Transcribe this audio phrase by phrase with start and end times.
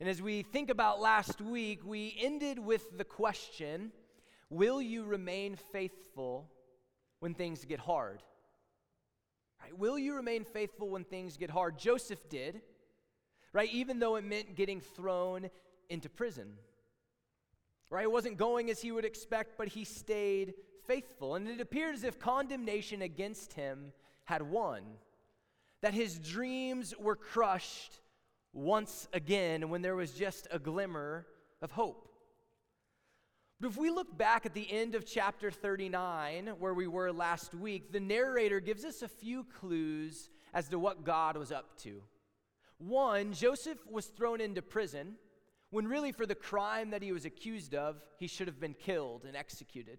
[0.00, 3.92] And as we think about last week, we ended with the question
[4.48, 6.50] Will you remain faithful
[7.20, 8.22] when things get hard?
[9.62, 9.78] Right?
[9.78, 11.78] Will you remain faithful when things get hard?
[11.78, 12.62] Joseph did,
[13.52, 13.70] right?
[13.72, 15.50] Even though it meant getting thrown
[15.90, 16.54] into prison.
[17.90, 18.04] Right?
[18.04, 20.54] It wasn't going as he would expect, but he stayed
[20.86, 21.34] faithful.
[21.34, 23.92] And it appeared as if condemnation against him
[24.24, 24.82] had won,
[25.82, 28.00] that his dreams were crushed
[28.52, 31.26] once again when there was just a glimmer
[31.62, 32.08] of hope.
[33.60, 37.54] But if we look back at the end of chapter 39, where we were last
[37.54, 42.02] week, the narrator gives us a few clues as to what God was up to.
[42.78, 45.16] One, Joseph was thrown into prison
[45.70, 49.24] when, really, for the crime that he was accused of, he should have been killed
[49.24, 49.98] and executed.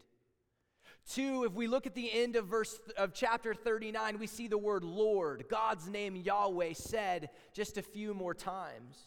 [1.09, 4.57] Two, if we look at the end of verse of chapter 39, we see the
[4.57, 8.97] word Lord, God's name Yahweh said just a few more times.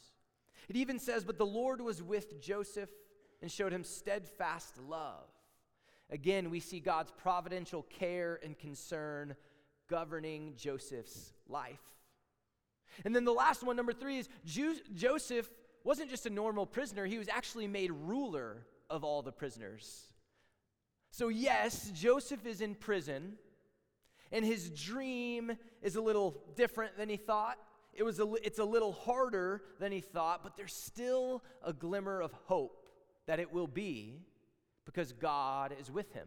[0.69, 2.91] It even says, But the Lord was with Joseph
[3.41, 5.29] and showed him steadfast love.
[6.11, 9.37] Again, we see God's providential care and concern
[9.89, 11.81] governing Joseph's life.
[13.05, 14.29] And then the last one, number three, is
[14.95, 15.49] Joseph
[15.83, 20.14] wasn't just a normal prisoner, he was actually made ruler of all the prisoners.
[21.17, 23.35] So, yes, Joseph is in prison,
[24.33, 27.57] and his dream is a little different than he thought.
[27.93, 32.21] It was a, it's a little harder than he thought, but there's still a glimmer
[32.21, 32.89] of hope
[33.29, 34.23] that it will be
[34.87, 36.27] because God is with him.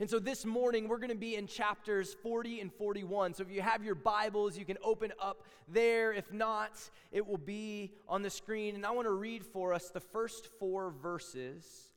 [0.00, 3.32] And so this morning, we're going to be in chapters 40 and 41.
[3.32, 6.12] So if you have your Bibles, you can open up there.
[6.12, 6.78] If not,
[7.10, 8.74] it will be on the screen.
[8.74, 11.89] And I want to read for us the first four verses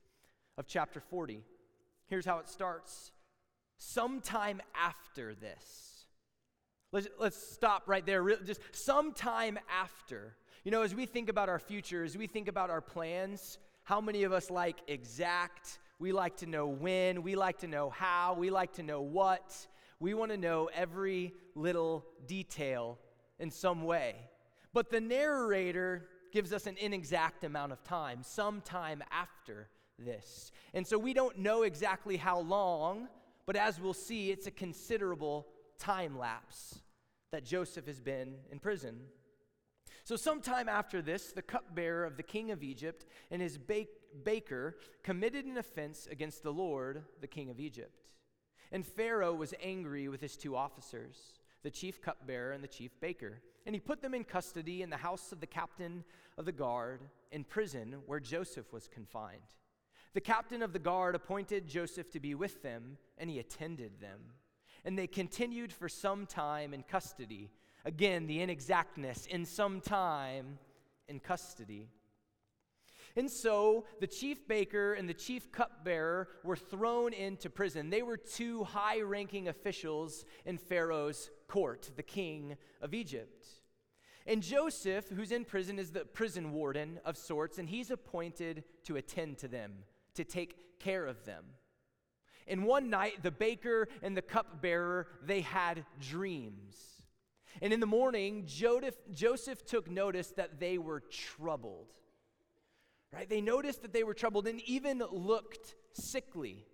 [0.58, 1.44] of chapter 40.
[2.08, 3.12] Here's how it starts
[3.78, 6.06] Sometime after this.
[6.92, 8.24] Let's, let's stop right there.
[8.46, 10.36] Just sometime after.
[10.64, 14.00] You know, as we think about our future, as we think about our plans, how
[14.00, 15.80] many of us like exact?
[16.00, 19.68] We like to know when, we like to know how, we like to know what.
[20.00, 23.00] We want to know every little detail
[23.40, 24.16] in some way.
[24.72, 29.68] But the narrator gives us an inexact amount of time, sometime after
[30.00, 30.52] this.
[30.74, 33.08] And so we don't know exactly how long,
[33.46, 35.48] but as we'll see, it's a considerable
[35.80, 36.80] time lapse
[37.32, 39.02] that Joseph has been in prison.
[40.06, 45.46] So, sometime after this, the cupbearer of the king of Egypt and his baker committed
[45.46, 48.04] an offense against the Lord, the king of Egypt.
[48.72, 51.16] And Pharaoh was angry with his two officers,
[51.64, 53.42] the chief cupbearer and the chief baker.
[53.66, 56.04] And he put them in custody in the house of the captain
[56.38, 59.40] of the guard in prison where Joseph was confined.
[60.14, 64.20] The captain of the guard appointed Joseph to be with them, and he attended them.
[64.86, 67.50] And they continued for some time in custody.
[67.84, 70.60] Again, the inexactness, in some time
[71.08, 71.90] in custody.
[73.16, 77.90] And so the chief baker and the chief cupbearer were thrown into prison.
[77.90, 83.48] They were two high ranking officials in Pharaoh's court, the king of Egypt.
[84.26, 88.96] And Joseph, who's in prison, is the prison warden of sorts, and he's appointed to
[88.96, 89.74] attend to them
[90.16, 91.44] to take care of them.
[92.48, 96.76] And one night, the baker and the cupbearer, they had dreams.
[97.62, 101.94] And in the morning, Joseph, took notice that they were troubled.
[103.14, 103.30] Right?
[103.30, 106.66] They noticed that they were troubled and even looked sickly.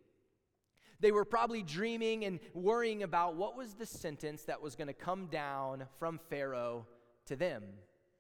[1.01, 4.94] They were probably dreaming and worrying about what was the sentence that was going to
[4.94, 6.88] come down from Pharaoh
[7.27, 7.63] to them.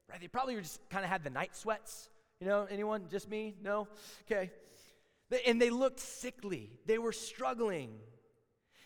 [0.09, 0.19] Right?
[0.19, 2.09] They probably just kind of had the night sweats.
[2.39, 3.05] You know, anyone?
[3.09, 3.55] Just me?
[3.61, 3.87] No?
[4.29, 4.51] Okay.
[5.45, 7.91] And they looked sickly, they were struggling.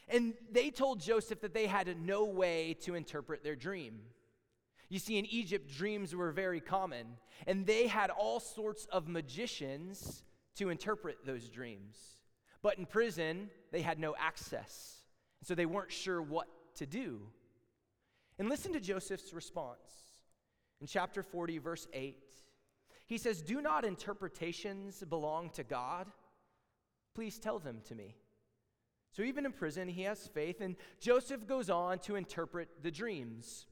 [0.10, 4.02] And they told Joseph that they had no way to interpret their dream.
[4.90, 7.08] You see, in Egypt, dreams were very common,
[7.48, 10.24] and they had all sorts of magicians
[10.56, 11.98] to interpret those dreams.
[12.62, 14.98] But in prison, they had no access,
[15.42, 17.22] so they weren't sure what to do.
[18.38, 19.80] And listen to Joseph's response.
[20.82, 22.18] In chapter 40, verse 8,
[23.06, 26.08] he says, Do not interpretations belong to God?
[27.16, 28.16] Please tell them to me.
[29.12, 33.68] So, even in prison, he has faith, and Joseph goes on to interpret the dreams.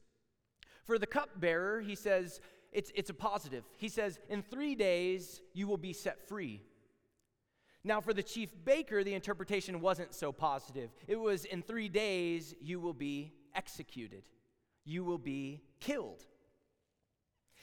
[0.86, 2.40] For the cupbearer, he says,
[2.72, 3.64] it's, it's a positive.
[3.76, 6.62] He says, In three days, you will be set free.
[7.84, 10.90] Now, for the chief baker, the interpretation wasn't so positive.
[11.08, 14.22] It was, In three days, you will be executed,
[14.84, 16.24] you will be killed.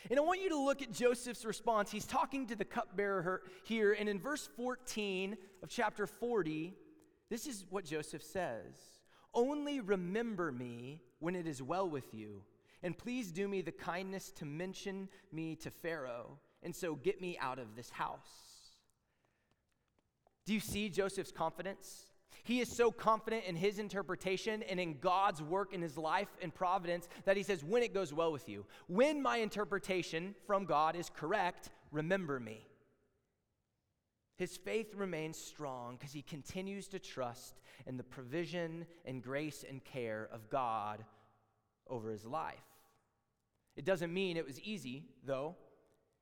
[0.09, 1.91] And I want you to look at Joseph's response.
[1.91, 6.73] He's talking to the cupbearer here, and in verse 14 of chapter 40,
[7.29, 8.75] this is what Joseph says
[9.33, 12.43] Only remember me when it is well with you,
[12.81, 17.37] And please do me the kindness to mention me to Pharaoh, and so get me
[17.39, 18.29] out of this house.
[20.45, 22.08] Do you see Joseph's confidence?
[22.43, 26.53] He is so confident in his interpretation and in God's work in his life and
[26.53, 30.95] providence that he says, When it goes well with you, when my interpretation from God
[30.95, 32.65] is correct, remember me.
[34.35, 39.83] His faith remains strong because he continues to trust in the provision and grace and
[39.83, 41.03] care of God
[41.87, 42.55] over his life.
[43.75, 45.55] It doesn't mean it was easy, though.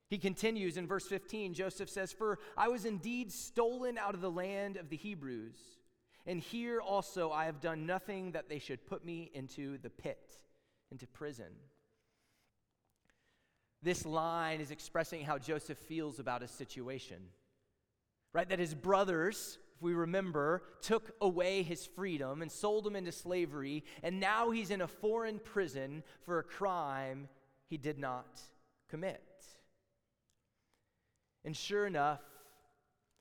[0.09, 1.53] He continues in verse 15.
[1.53, 5.57] Joseph says, For I was indeed stolen out of the land of the Hebrews,
[6.27, 10.37] and here also I have done nothing that they should put me into the pit,
[10.91, 11.53] into prison.
[13.81, 17.17] This line is expressing how Joseph feels about his situation,
[18.33, 18.49] right?
[18.49, 23.85] That his brothers, if we remember, took away his freedom and sold him into slavery,
[24.03, 27.29] and now he's in a foreign prison for a crime
[27.69, 28.41] he did not
[28.89, 29.23] commit.
[31.45, 32.19] And sure enough,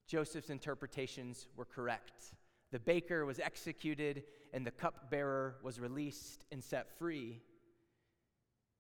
[0.09, 2.33] Joseph's interpretations were correct.
[2.73, 7.41] The baker was executed, and the cupbearer was released and set free.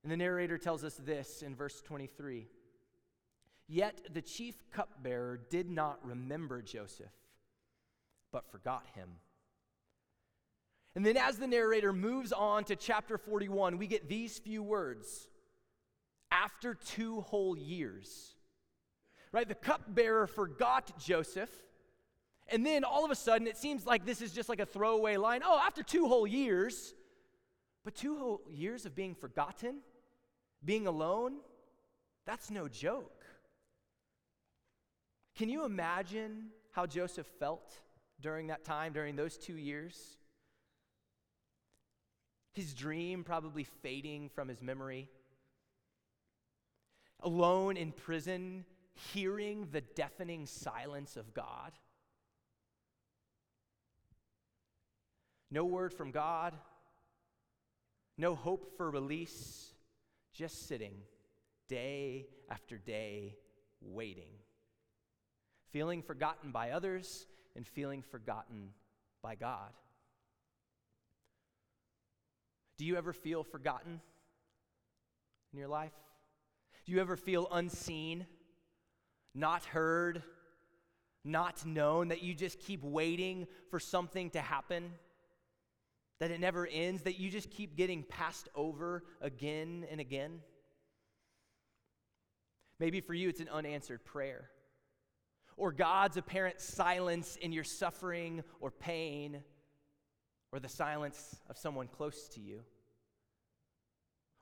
[0.02, 2.48] And the narrator tells us this in verse 23
[3.68, 7.12] Yet the chief cupbearer did not remember Joseph,
[8.30, 9.08] but forgot him.
[10.94, 15.28] And then, as the narrator moves on to chapter 41, we get these few words
[16.30, 18.34] after two whole years.
[19.32, 19.46] Right?
[19.46, 21.50] The cupbearer forgot Joseph.
[22.48, 25.16] And then all of a sudden, it seems like this is just like a throwaway
[25.16, 25.42] line.
[25.44, 26.94] Oh, after two whole years.
[27.84, 29.78] But two whole years of being forgotten,
[30.64, 31.34] being alone,
[32.24, 33.24] that's no joke.
[35.36, 37.72] Can you imagine how Joseph felt
[38.20, 40.16] during that time, during those two years?
[42.54, 45.08] His dream probably fading from his memory
[47.20, 48.64] alone in prison,
[49.12, 51.72] hearing the deafening silence of God.
[55.50, 56.54] No word from God,
[58.18, 59.72] no hope for release,
[60.32, 60.94] just sitting
[61.68, 63.36] day after day
[63.80, 64.32] waiting,
[65.70, 68.70] feeling forgotten by others and feeling forgotten
[69.22, 69.70] by God.
[72.76, 74.00] Do you ever feel forgotten
[75.52, 75.94] in your life?
[76.84, 78.26] Do you ever feel unseen,
[79.34, 80.22] not heard,
[81.24, 84.92] not known, that you just keep waiting for something to happen?
[86.18, 90.40] That it never ends, that you just keep getting passed over again and again?
[92.80, 94.50] Maybe for you, it's an unanswered prayer,
[95.56, 99.42] or God's apparent silence in your suffering or pain,
[100.52, 102.60] or the silence of someone close to you.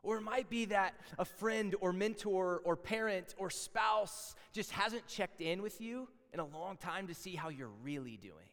[0.03, 5.07] Or it might be that a friend or mentor or parent or spouse just hasn't
[5.07, 8.51] checked in with you in a long time to see how you're really doing,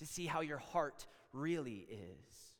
[0.00, 2.52] to see how your heart really is.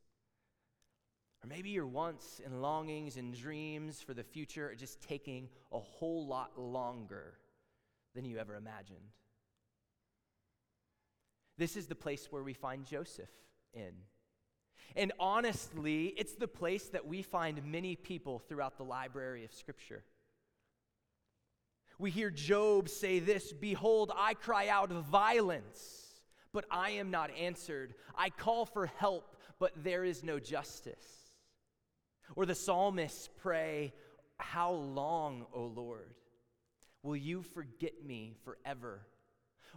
[1.42, 5.78] Or maybe your wants and longings and dreams for the future are just taking a
[5.78, 7.34] whole lot longer
[8.14, 8.98] than you ever imagined.
[11.58, 13.30] This is the place where we find Joseph
[13.74, 13.92] in.
[14.94, 20.04] And honestly, it's the place that we find many people throughout the library of Scripture.
[21.98, 26.01] We hear Job say this Behold, I cry out violence,
[26.52, 27.94] but I am not answered.
[28.14, 31.32] I call for help, but there is no justice.
[32.36, 33.92] Or the psalmists pray,
[34.36, 36.14] How long, O Lord,
[37.02, 39.06] will you forget me forever?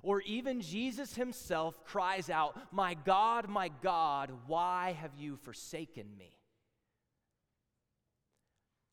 [0.02, 6.36] Or even Jesus himself cries out, My God, my God, why have you forsaken me?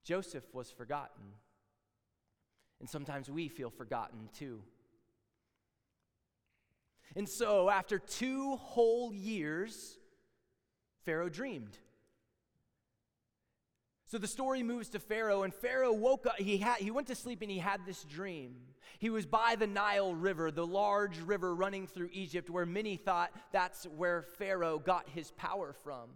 [0.05, 1.25] Joseph was forgotten.
[2.81, 4.63] And sometimes we feel forgotten too.
[7.15, 9.99] And so, after two whole years,
[11.05, 11.77] Pharaoh dreamed.
[14.07, 16.37] So the story moves to Pharaoh, and Pharaoh woke up.
[16.37, 18.57] He, had, he went to sleep and he had this dream.
[18.99, 23.33] He was by the Nile River, the large river running through Egypt, where many thought
[23.53, 26.11] that's where Pharaoh got his power from.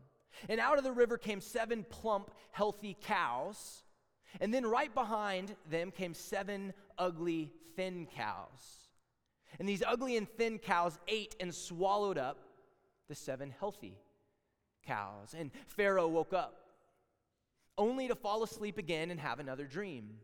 [0.48, 3.82] And out of the river came seven plump, healthy cows.
[4.40, 8.85] And then right behind them came seven ugly, thin cows.
[9.58, 12.38] And these ugly and thin cows ate and swallowed up
[13.08, 13.98] the seven healthy
[14.86, 15.34] cows.
[15.36, 16.60] And Pharaoh woke up
[17.78, 20.18] only to fall asleep again and have another dream.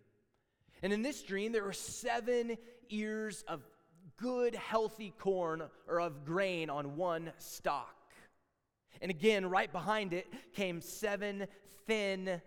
[0.83, 2.57] And in this dream, there were seven
[2.91, 3.63] ears of
[4.17, 7.95] good, healthy corn or of grain on one stalk.
[9.01, 11.47] And again, right behind it came seven
[11.87, 12.41] thin,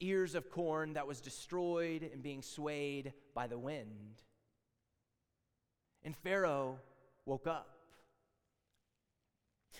[0.00, 4.22] ears of corn that was destroyed and being swayed by the wind.
[6.04, 6.78] And Pharaoh
[7.26, 7.70] woke up.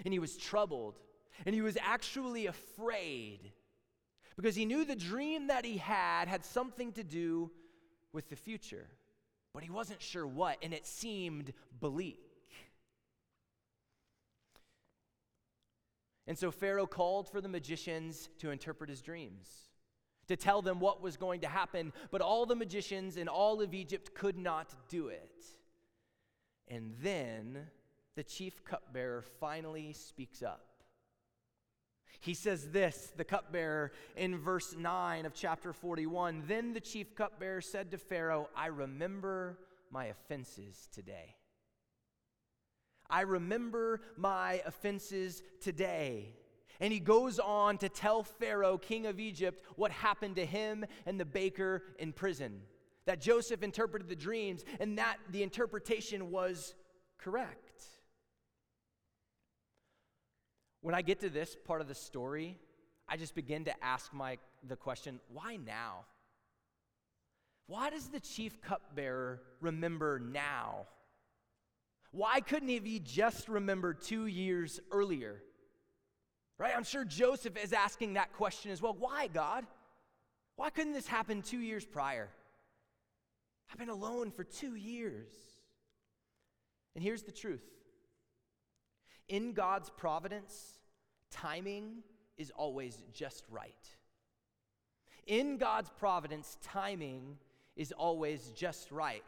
[0.05, 0.99] And he was troubled.
[1.45, 3.53] And he was actually afraid
[4.37, 7.51] because he knew the dream that he had had something to do
[8.13, 8.87] with the future.
[9.53, 12.19] But he wasn't sure what, and it seemed bleak.
[16.27, 19.47] And so Pharaoh called for the magicians to interpret his dreams,
[20.27, 23.75] to tell them what was going to happen, but all the magicians in all of
[23.75, 25.45] Egypt could not do it.
[26.69, 27.67] And then
[28.17, 30.67] the chief cupbearer finally speaks up.
[32.21, 37.61] He says this, the cupbearer, in verse 9 of chapter 41 Then the chief cupbearer
[37.61, 39.59] said to Pharaoh, I remember
[39.91, 41.37] my offenses today.
[43.11, 46.35] I remember my offenses today.
[46.81, 51.21] And he goes on to tell Pharaoh, king of Egypt, what happened to him and
[51.21, 52.63] the baker in prison.
[53.07, 56.75] That Joseph interpreted the dreams and that the interpretation was
[57.19, 57.83] correct.
[60.81, 62.59] When I get to this part of the story,
[63.09, 66.05] I just begin to ask my, the question why now?
[67.67, 70.87] Why does the chief cupbearer remember now?
[72.11, 75.43] Why couldn't he just remembered two years earlier?
[76.59, 76.73] Right?
[76.77, 78.95] I'm sure Joseph is asking that question as well.
[78.97, 79.65] Why, God?
[80.57, 82.29] Why couldn't this happen two years prior?
[83.71, 85.33] I've been alone for two years.
[86.95, 87.65] And here's the truth
[89.29, 90.79] in God's providence,
[91.31, 92.03] timing
[92.37, 93.75] is always just right.
[95.27, 97.39] In God's providence, timing
[97.77, 99.25] is always just right.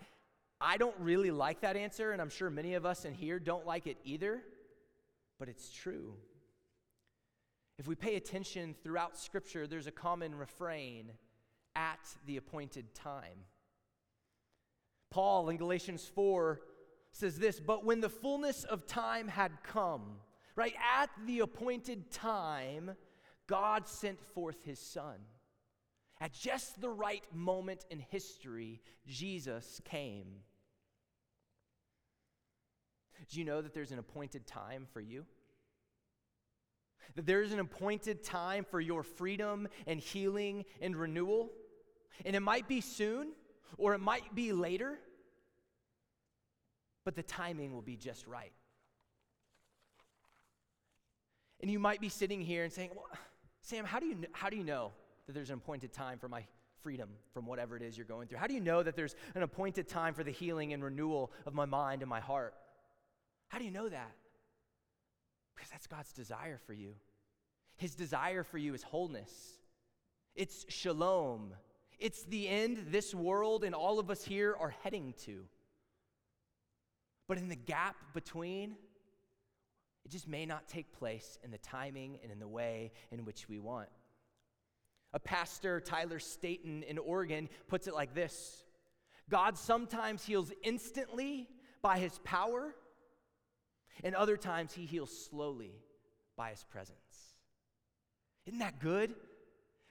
[0.60, 3.66] I don't really like that answer, and I'm sure many of us in here don't
[3.66, 4.42] like it either,
[5.38, 6.14] but it's true.
[7.78, 11.12] If we pay attention throughout Scripture, there's a common refrain
[11.74, 13.44] at the appointed time.
[15.16, 16.60] Paul in Galatians 4
[17.10, 20.18] says this, but when the fullness of time had come,
[20.56, 22.90] right, at the appointed time,
[23.46, 25.16] God sent forth his Son.
[26.20, 30.26] At just the right moment in history, Jesus came.
[33.30, 35.24] Do you know that there's an appointed time for you?
[37.14, 41.52] That there is an appointed time for your freedom and healing and renewal?
[42.26, 43.32] And it might be soon
[43.78, 44.98] or it might be later,
[47.06, 48.52] but the timing will be just right.
[51.60, 53.06] And you might be sitting here and saying, well,
[53.62, 54.90] Sam, how do, you, how do you know
[55.26, 56.42] that there's an appointed time for my
[56.82, 58.38] freedom from whatever it is you're going through?
[58.38, 61.54] How do you know that there's an appointed time for the healing and renewal of
[61.54, 62.54] my mind and my heart?
[63.48, 64.12] How do you know that?
[65.54, 66.94] Because that's God's desire for you.
[67.76, 69.32] His desire for you is wholeness,
[70.34, 71.54] it's shalom.
[71.98, 75.46] It's the end this world and all of us here are heading to.
[77.28, 78.76] But in the gap between,
[80.04, 83.48] it just may not take place in the timing and in the way in which
[83.48, 83.88] we want.
[85.12, 88.64] A pastor, Tyler Staton in Oregon, puts it like this
[89.28, 91.48] God sometimes heals instantly
[91.82, 92.74] by his power,
[94.04, 95.72] and other times he heals slowly
[96.36, 96.98] by his presence.
[98.46, 99.14] Isn't that good?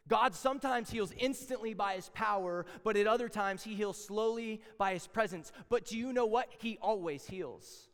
[0.07, 4.93] God sometimes heals instantly by his power, but at other times he heals slowly by
[4.93, 5.51] his presence.
[5.67, 6.49] But do you know what?
[6.59, 7.89] He always heals.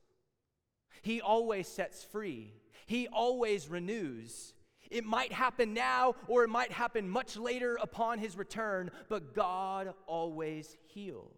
[1.01, 2.53] He always sets free.
[2.85, 4.53] He always renews.
[4.89, 9.93] It might happen now or it might happen much later upon his return, but God
[10.05, 11.37] always heals.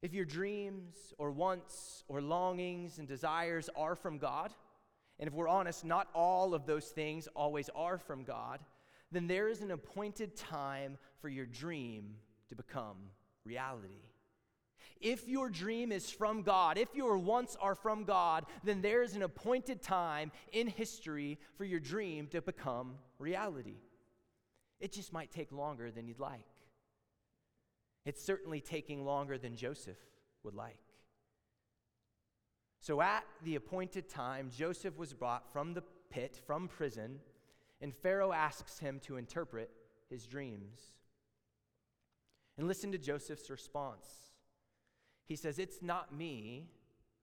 [0.00, 4.52] If your dreams or wants or longings and desires are from God,
[5.18, 8.60] and if we're honest, not all of those things always are from God,
[9.12, 12.16] then there is an appointed time for your dream
[12.48, 12.96] to become
[13.44, 14.02] reality.
[15.00, 19.14] If your dream is from God, if your wants are from God, then there is
[19.14, 23.76] an appointed time in history for your dream to become reality.
[24.80, 26.46] It just might take longer than you'd like.
[28.04, 29.98] It's certainly taking longer than Joseph
[30.42, 30.83] would like.
[32.84, 37.18] So at the appointed time, Joseph was brought from the pit, from prison,
[37.80, 39.70] and Pharaoh asks him to interpret
[40.10, 40.92] his dreams.
[42.58, 44.04] And listen to Joseph's response.
[45.24, 46.68] He says, It's not me.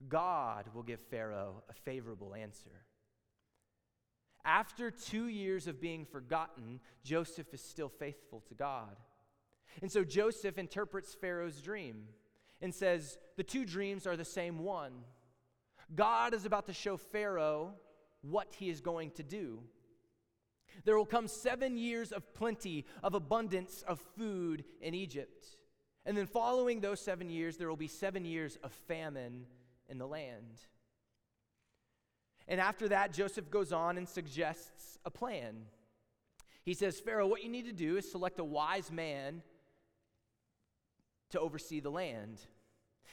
[0.09, 2.81] God will give Pharaoh a favorable answer.
[4.43, 8.97] After two years of being forgotten, Joseph is still faithful to God.
[9.83, 12.05] And so Joseph interprets Pharaoh's dream
[12.63, 15.03] and says, The two dreams are the same one.
[15.95, 17.73] God is about to show Pharaoh
[18.21, 19.59] what he is going to do.
[20.85, 25.45] There will come seven years of plenty, of abundance of food in Egypt.
[26.05, 29.45] And then following those seven years, there will be seven years of famine
[29.89, 30.61] in the land.
[32.47, 35.65] And after that, Joseph goes on and suggests a plan.
[36.63, 39.41] He says, Pharaoh, what you need to do is select a wise man
[41.31, 42.39] to oversee the land.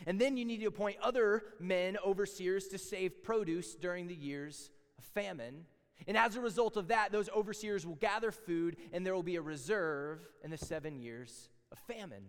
[0.07, 4.71] And then you need to appoint other men, overseers, to save produce during the years
[4.99, 5.65] of famine.
[6.07, 9.37] And as a result of that, those overseers will gather food, and there will be
[9.37, 12.25] a reserve in the seven years of famine.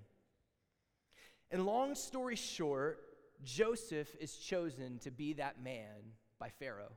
[1.51, 2.99] And long story short,
[3.43, 6.91] Joseph is chosen to be that man by Pharaoh.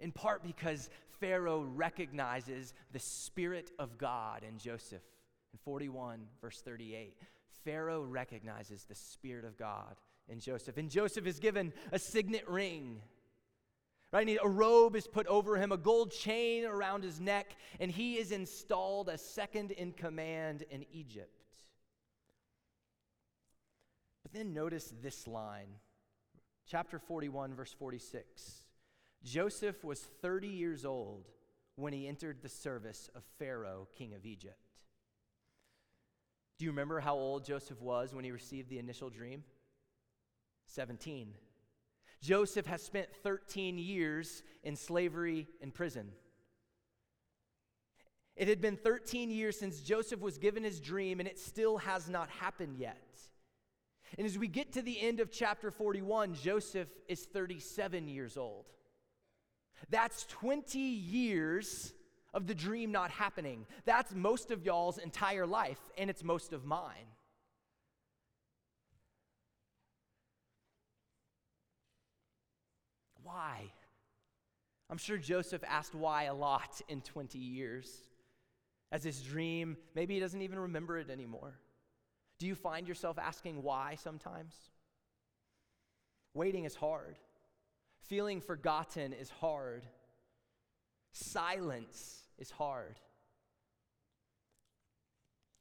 [0.00, 0.88] In part because
[1.20, 5.02] Pharaoh recognizes the Spirit of God in Joseph.
[5.52, 7.16] In 41, verse 38,
[7.64, 9.96] Pharaoh recognizes the Spirit of God
[10.28, 10.76] in Joseph.
[10.76, 13.00] And Joseph is given a signet ring.
[14.10, 14.38] Right?
[14.42, 18.32] A robe is put over him, a gold chain around his neck, and he is
[18.32, 21.30] installed as second in command in Egypt.
[24.22, 25.68] But then notice this line,
[26.66, 28.62] chapter 41, verse 46.
[29.24, 31.28] Joseph was 30 years old
[31.76, 34.67] when he entered the service of Pharaoh, king of Egypt.
[36.58, 39.44] Do you remember how old Joseph was when he received the initial dream?
[40.66, 41.34] 17.
[42.20, 46.10] Joseph has spent 13 years in slavery in prison.
[48.34, 52.08] It had been 13 years since Joseph was given his dream, and it still has
[52.08, 53.20] not happened yet.
[54.16, 58.66] And as we get to the end of chapter 41, Joseph is 37 years old.
[59.90, 61.92] That's 20 years
[62.34, 63.66] of the dream not happening.
[63.84, 67.06] That's most of y'all's entire life, and it's most of mine.
[73.22, 73.72] Why?
[74.90, 78.02] I'm sure Joseph asked why a lot in 20 years.
[78.90, 81.58] As his dream, maybe he doesn't even remember it anymore.
[82.38, 84.54] Do you find yourself asking why sometimes?
[86.32, 87.18] Waiting is hard.
[88.06, 89.82] Feeling forgotten is hard.
[91.20, 93.00] Silence is hard.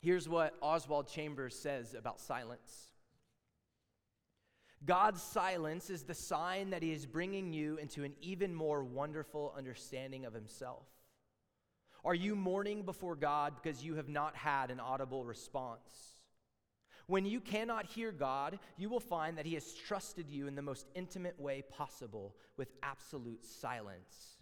[0.02, 2.92] Here's what Oswald Chambers says about silence
[4.86, 9.54] God's silence is the sign that He is bringing you into an even more wonderful
[9.58, 10.86] understanding of Himself.
[12.06, 16.14] Are you mourning before God because you have not had an audible response?
[17.08, 20.62] When you cannot hear God, you will find that He has trusted you in the
[20.62, 24.37] most intimate way possible with absolute silence.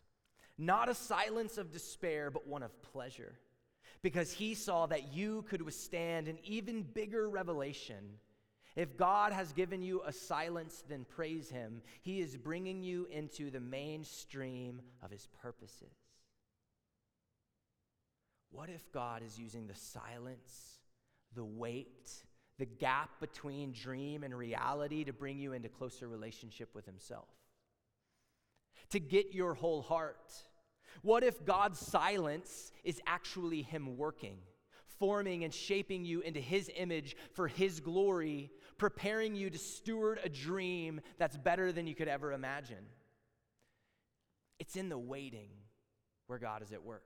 [0.57, 3.33] Not a silence of despair, but one of pleasure,
[4.01, 8.19] because He saw that you could withstand an even bigger revelation.
[8.75, 11.81] If God has given you a silence, then praise Him.
[12.01, 15.95] He is bringing you into the mainstream of His purposes.
[18.51, 20.79] What if God is using the silence,
[21.33, 22.09] the wait,
[22.57, 27.27] the gap between dream and reality to bring you into closer relationship with Himself.
[28.91, 30.33] To get your whole heart.
[31.01, 34.37] What if God's silence is actually Him working,
[34.99, 40.29] forming and shaping you into His image for His glory, preparing you to steward a
[40.29, 42.85] dream that's better than you could ever imagine?
[44.59, 45.49] It's in the waiting
[46.27, 47.03] where God is at work,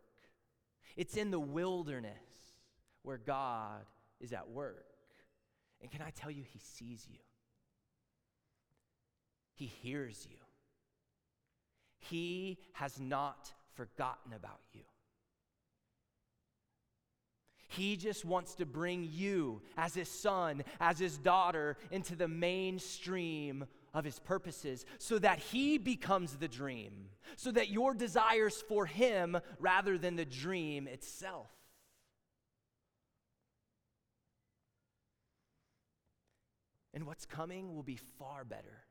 [0.96, 2.14] it's in the wilderness
[3.04, 3.86] where God
[4.20, 4.86] is at work.
[5.82, 7.20] And can I tell you, He sees you,
[9.56, 10.38] He hears you,
[12.00, 14.82] He has not forgotten about you.
[17.68, 23.66] He just wants to bring you as his son, as his daughter, into the mainstream
[23.94, 29.38] of his purposes so that he becomes the dream, so that your desires for him
[29.60, 31.52] rather than the dream itself.
[36.94, 38.84] And what's coming will be far better.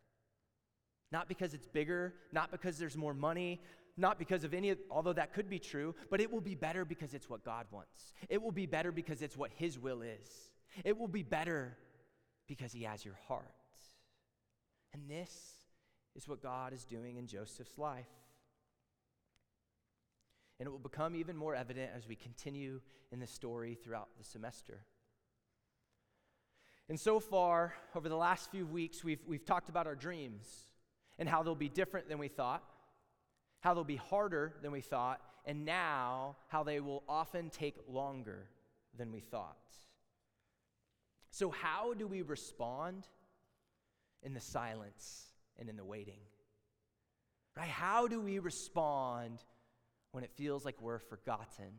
[1.10, 3.60] Not because it's bigger, not because there's more money,
[3.96, 7.14] not because of any, although that could be true, but it will be better because
[7.14, 8.12] it's what God wants.
[8.28, 10.50] It will be better because it's what His will is.
[10.84, 11.76] It will be better
[12.46, 13.44] because He has your heart.
[14.92, 15.54] And this
[16.14, 18.06] is what God is doing in Joseph's life.
[20.60, 22.80] And it will become even more evident as we continue
[23.12, 24.80] in the story throughout the semester.
[26.88, 30.46] And so far, over the last few weeks, we've, we've talked about our dreams
[31.18, 32.62] and how they'll be different than we thought,
[33.60, 38.48] how they'll be harder than we thought, and now how they will often take longer
[38.96, 39.56] than we thought.
[41.30, 43.06] So, how do we respond
[44.22, 45.26] in the silence
[45.58, 46.20] and in the waiting?
[47.56, 47.68] Right?
[47.68, 49.44] How do we respond
[50.12, 51.72] when it feels like we're forgotten.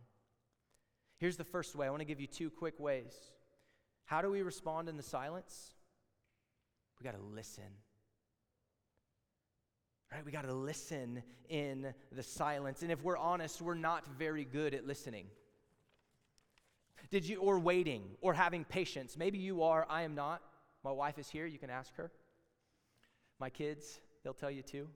[1.17, 3.13] Here's the first way I want to give you two quick ways.
[4.05, 5.73] How do we respond in the silence?
[6.99, 7.65] We got to listen.
[10.11, 10.25] Right?
[10.25, 12.81] We got to listen in the silence.
[12.81, 15.27] And if we're honest, we're not very good at listening.
[17.11, 19.17] Did you, or waiting, or having patience?
[19.17, 20.41] Maybe you are, I am not.
[20.83, 22.11] My wife is here, you can ask her.
[23.39, 24.87] My kids, they'll tell you too.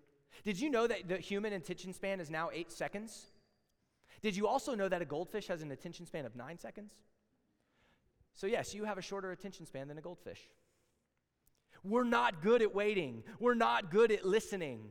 [0.43, 3.28] Did you know that the human attention span is now eight seconds?
[4.21, 6.93] Did you also know that a goldfish has an attention span of nine seconds?
[8.34, 10.39] So, yes, you have a shorter attention span than a goldfish.
[11.84, 14.89] We're not good at waiting, we're not good at listening.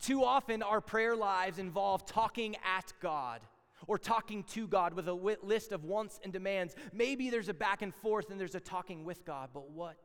[0.00, 3.40] Too often, our prayer lives involve talking at God
[3.86, 6.74] or talking to God with a list of wants and demands.
[6.92, 9.98] Maybe there's a back and forth and there's a talking with God, but what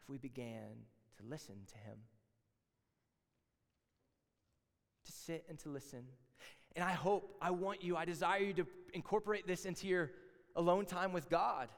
[0.00, 0.68] if we began
[1.18, 1.98] to listen to Him?
[5.06, 6.04] To sit and to listen.
[6.76, 10.10] And I hope, I want you, I desire you to incorporate this into your
[10.56, 11.68] alone time with God.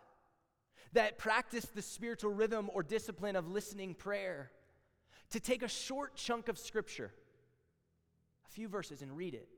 [0.95, 4.51] That practice the spiritual rhythm or discipline of listening prayer.
[5.31, 7.11] To take a short chunk of Scripture
[8.49, 9.49] few verses and read it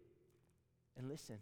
[0.96, 1.38] and listen.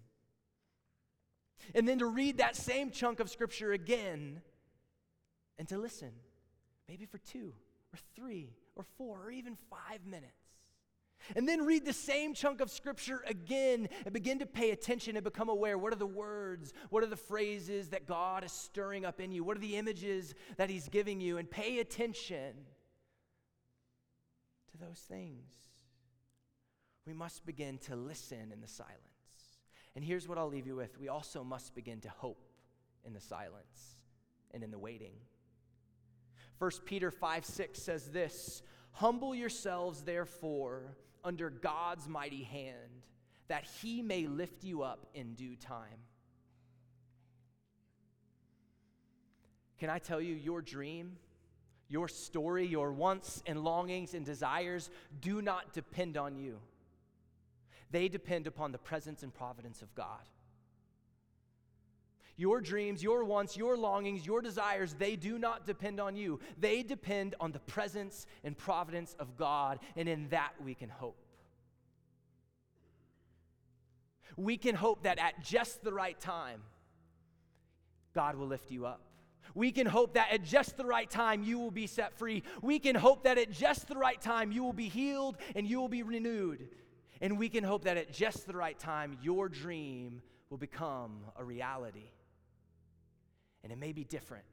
[1.75, 4.43] And then to read that same chunk of scripture again
[5.59, 6.11] and to listen,
[6.89, 7.53] maybe for two
[7.93, 10.33] or three or four or even five minutes.
[11.35, 15.25] And then read the same chunk of scripture again and begin to pay attention and
[15.25, 15.79] become aware.
[15.79, 16.73] What are the words?
[16.91, 19.43] What are the phrases that God is stirring up in you?
[19.43, 21.39] What are the images that He's giving you?
[21.39, 22.55] And pay attention
[24.71, 25.49] to those things
[27.07, 29.01] we must begin to listen in the silence.
[29.95, 32.51] And here's what I'll leave you with we also must begin to hope
[33.05, 33.97] in the silence
[34.53, 35.13] and in the waiting.
[36.59, 43.03] 1 Peter 5 6 says this Humble yourselves, therefore, under God's mighty hand,
[43.49, 46.01] that he may lift you up in due time.
[49.79, 51.17] Can I tell you, your dream,
[51.89, 54.91] your story, your wants and longings and desires
[55.21, 56.59] do not depend on you.
[57.91, 60.21] They depend upon the presence and providence of God.
[62.37, 66.39] Your dreams, your wants, your longings, your desires, they do not depend on you.
[66.59, 71.17] They depend on the presence and providence of God, and in that we can hope.
[74.37, 76.61] We can hope that at just the right time,
[78.15, 79.01] God will lift you up.
[79.55, 82.43] We can hope that at just the right time you will be set free.
[82.61, 85.81] We can hope that at just the right time you will be healed and you
[85.81, 86.69] will be renewed.
[87.21, 91.45] And we can hope that at just the right time, your dream will become a
[91.45, 92.11] reality.
[93.63, 94.45] And it may be different,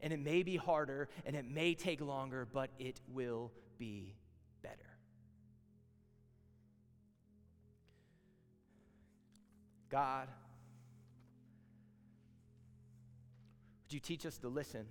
[0.00, 4.14] and it may be harder, and it may take longer, but it will be
[4.62, 4.76] better.
[9.88, 10.28] God,
[13.84, 14.86] would you teach us to listen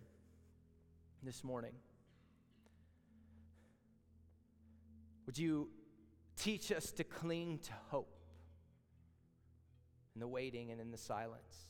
[1.23, 1.73] this morning?
[5.25, 5.69] Would you
[6.41, 8.17] Teach us to cling to hope
[10.15, 11.67] in the waiting and in the silence.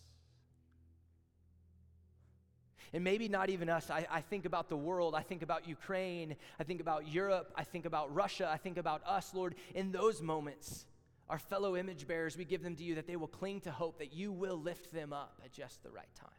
[2.93, 3.89] And maybe not even us.
[3.89, 5.13] I, I, think about the world.
[5.13, 6.37] I think about Ukraine.
[6.57, 7.51] I think about Europe.
[7.53, 8.49] I think about Russia.
[8.49, 9.55] I think about us, Lord.
[9.75, 10.85] In those moments,
[11.29, 13.99] our fellow image bearers, we give them to you that they will cling to hope
[13.99, 16.29] that you will lift them up at just the right time.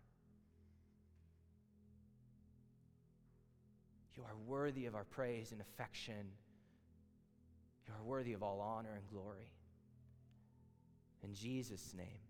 [4.17, 6.29] You are worthy of our praise and affection
[7.99, 9.51] are worthy of all honor and glory.
[11.23, 12.21] In Jesus' name,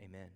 [0.00, 0.30] amen.